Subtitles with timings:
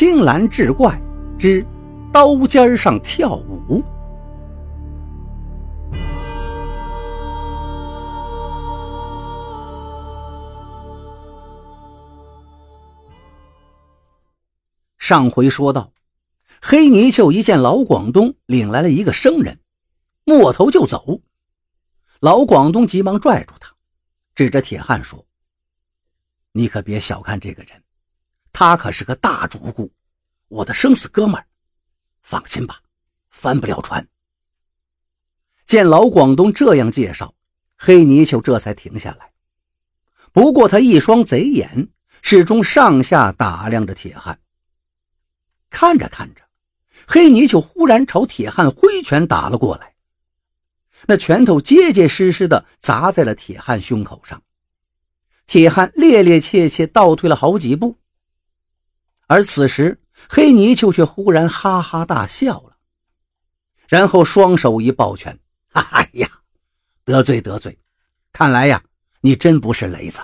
[0.00, 0.98] 青蓝志怪
[1.38, 1.62] 之
[2.10, 3.84] 刀尖上跳舞。
[14.96, 15.92] 上回说到，
[16.62, 19.60] 黑泥鳅一见老广东领来了一个生人，
[20.24, 21.20] 摸头就走。
[22.20, 23.70] 老广东急忙拽住他，
[24.34, 25.26] 指着铁汉说
[26.52, 27.82] ：“你可别小看这个人，
[28.52, 29.92] 他可是个大主顾，
[30.48, 31.46] 我的生死哥们儿。
[32.22, 32.80] 放心吧，
[33.30, 34.06] 翻不了船。”
[35.66, 37.34] 见老广东这样介绍，
[37.76, 39.32] 黑泥鳅这才停下来。
[40.32, 41.88] 不过他一双贼眼
[42.22, 44.40] 始终上下打量着铁汉。
[45.70, 46.42] 看着看着，
[47.06, 49.94] 黑泥鳅忽然朝铁汉挥拳打了过来，
[51.06, 54.42] 那拳头结结实实的砸在了铁汉胸口上，
[55.46, 57.99] 铁汉趔趔趄趄倒退了好几步。
[59.30, 59.96] 而此时，
[60.28, 62.76] 黑泥鳅却忽然哈哈大笑了，
[63.86, 65.38] 然后双手一抱拳
[65.70, 66.28] ：“哎呀，
[67.04, 67.78] 得罪得罪，
[68.32, 68.82] 看来呀，
[69.20, 70.18] 你真不是雷子，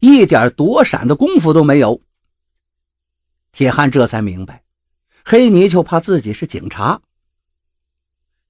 [0.00, 2.02] 一点躲闪的功夫都没有。”
[3.50, 4.62] 铁汉这才明白，
[5.24, 7.00] 黑泥鳅怕自己是警察。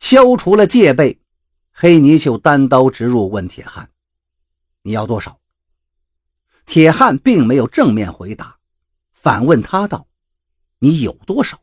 [0.00, 1.20] 消除了戒备，
[1.70, 3.89] 黑泥鳅单刀直入问铁汉
[4.83, 5.39] ：“你要多少？”
[6.67, 8.58] 铁汉并没有正面回答，
[9.20, 10.06] 反问他道
[10.78, 11.61] ：“你有多少？”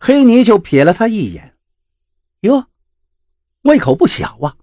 [0.00, 1.56] 黑泥鳅瞥了他一眼
[2.42, 2.66] ：“哟，
[3.62, 4.56] 胃口不小啊，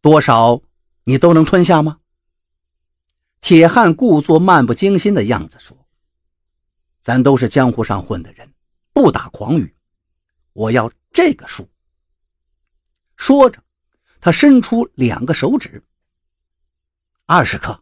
[0.00, 0.60] 多少
[1.04, 2.00] 你都能吞下吗？”
[3.40, 5.78] 铁汉故作漫不经心的样子说。
[7.00, 8.52] 咱都是江湖上混的人，
[8.92, 9.74] 不打诳语。
[10.52, 11.68] 我要这个数。
[13.16, 13.62] 说着，
[14.20, 15.84] 他伸出两个手指。
[17.26, 17.81] 二十克。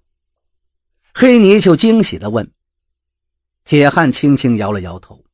[1.14, 2.53] 黑泥鳅惊喜地问。
[3.64, 5.25] 铁汉轻轻摇了摇头。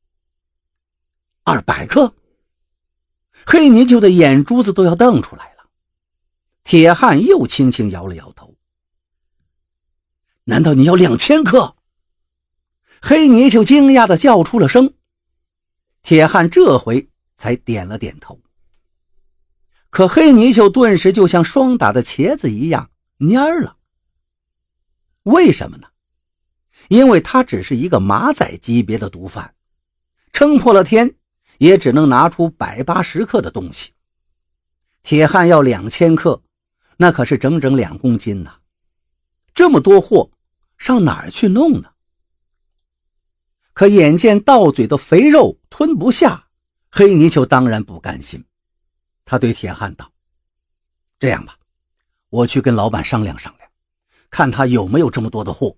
[1.43, 2.13] 二百克。
[3.45, 5.69] 黑泥鳅的眼珠子都要瞪出来了。
[6.63, 8.55] 铁汉又轻轻摇了摇头。
[10.45, 11.75] 难道你要两千克？
[13.01, 14.93] 黑泥鳅惊讶地叫出了声，
[16.01, 18.41] 铁汉这回才点了点头。
[19.89, 23.76] 可黑泥鳅顿时就像霜打的茄子一样蔫了。
[25.27, 25.87] 为什么呢？
[26.87, 29.53] 因为他只是一个马仔级别的毒贩，
[30.31, 31.15] 撑破了天
[31.57, 33.91] 也只能拿出百八十克的东西。
[35.03, 36.41] 铁汉要两千克，
[36.95, 38.59] 那可是整整两公斤呐！
[39.53, 40.31] 这么多货，
[40.77, 41.89] 上哪儿去弄呢？
[43.73, 46.47] 可眼见到嘴的肥肉吞不下，
[46.89, 48.43] 黑泥鳅当然不甘心。
[49.25, 50.09] 他对铁汉道
[51.19, 51.57] ：“这样吧，
[52.29, 53.56] 我去跟老板商量商量，
[54.29, 55.75] 看他有没有这么多的货。”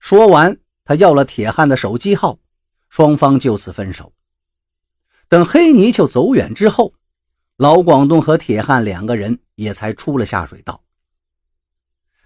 [0.00, 2.38] 说完，他要了铁汉的手机号，
[2.88, 4.12] 双方就此分手。
[5.28, 6.94] 等黑泥鳅走远之后，
[7.56, 10.82] 老广东和铁汉两个人也才出了下水道。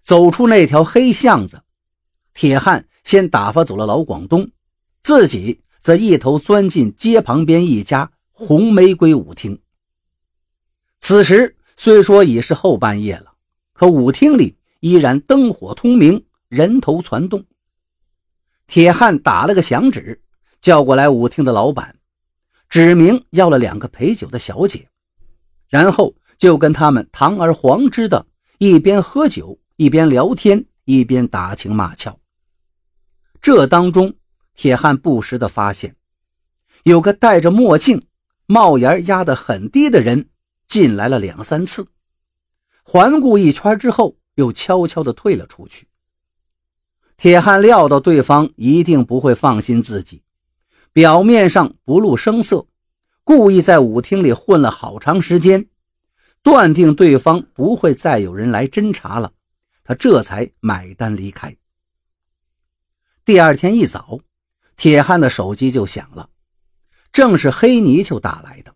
[0.02, 1.62] 走出那条黑巷子，
[2.34, 2.84] 铁汉。
[3.04, 4.50] 先打发走了老广东，
[5.00, 9.58] 自己则一头钻进街旁边一家红玫瑰舞厅。
[11.00, 13.32] 此时虽说已是后半夜了，
[13.72, 17.44] 可舞厅里依然灯火通明，人头攒动。
[18.66, 20.22] 铁汉打了个响指，
[20.60, 21.96] 叫过来舞厅的老板，
[22.68, 24.88] 指明要了两个陪酒的小姐，
[25.68, 28.26] 然后就跟他们堂而皇之的
[28.58, 32.20] 一边喝酒，一边聊天，一边打情骂俏。
[33.40, 34.14] 这当中，
[34.54, 35.96] 铁汉不时地发现，
[36.82, 38.06] 有个戴着墨镜、
[38.46, 40.28] 帽檐压得很低的人
[40.66, 41.88] 进来了两三次，
[42.82, 45.88] 环顾一圈之后，又悄悄地退了出去。
[47.16, 50.22] 铁汉料到对方一定不会放心自己，
[50.92, 52.64] 表面上不露声色，
[53.24, 55.66] 故意在舞厅里混了好长时间，
[56.44, 59.32] 断定对方不会再有人来侦查了，
[59.82, 61.56] 他这才买单离开。
[63.24, 64.20] 第二天一早，
[64.76, 66.30] 铁汉的手机就响了，
[67.10, 68.72] 正是黑泥鳅打来的，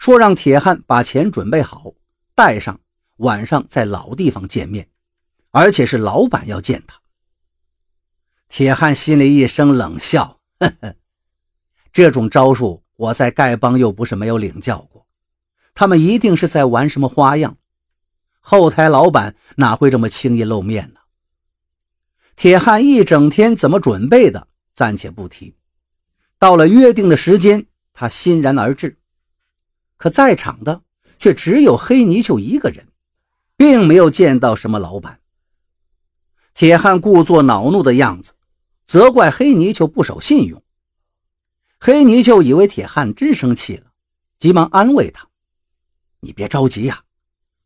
[0.00, 1.92] 说让铁汉把钱准备好，
[2.34, 2.80] 带上，
[3.16, 4.88] 晚上在老地方见面，
[5.50, 7.00] 而且是老板要见他。
[8.48, 10.96] 铁汉心里一声冷笑：“呵呵，
[11.92, 15.06] 这种招数我在丐帮又不是没有领教过，
[15.74, 17.56] 他们一定是在玩什么花样。
[18.40, 21.00] 后台老板哪会这么轻易露面呢？”
[22.36, 25.56] 铁汉一整天怎么准备的，暂且不提。
[26.38, 28.98] 到了约定的时间，他欣然而至。
[29.96, 30.82] 可在场的
[31.16, 32.86] 却只有黑泥鳅一个人，
[33.56, 35.20] 并没有见到什么老板。
[36.54, 38.32] 铁汉故作恼怒的样子，
[38.86, 40.62] 责怪黑泥鳅不守信用。
[41.80, 43.92] 黑泥鳅以为铁汉真生气了，
[44.38, 45.28] 急忙安慰他
[46.20, 47.02] ：“你别着急呀，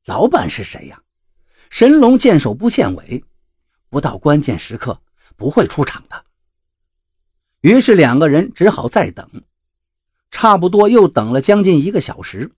[0.05, 1.03] 老板是谁呀？
[1.71, 3.23] 神龙见首不见尾，
[3.91, 5.01] 不到关键时刻
[5.37, 6.25] 不会出场的。”
[7.61, 9.29] 于是两个人只好再等，
[10.31, 12.53] 差不多又等了将近一个小时。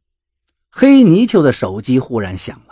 [0.71, 2.70] 黑泥鳅的手机忽然响了，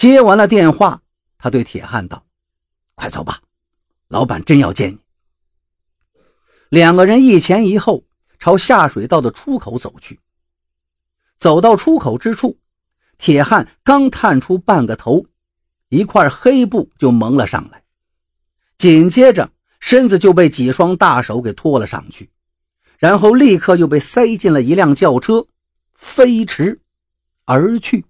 [0.00, 1.02] 接完了电话，
[1.36, 2.24] 他对铁汉道
[2.96, 3.42] ：“快走吧，
[4.08, 4.98] 老板真要见你。”
[6.70, 8.02] 两个人一前一后
[8.38, 10.18] 朝下水道的出口走去。
[11.36, 12.58] 走到出口之处，
[13.18, 15.26] 铁汉刚探出半个头，
[15.90, 17.84] 一块黑布就蒙了上来，
[18.78, 22.30] 紧接着身子就被几双大手给拖了上去，
[22.96, 25.46] 然后立刻又被塞进了一辆轿车。
[25.92, 26.80] 飞驰
[27.44, 28.06] 而去。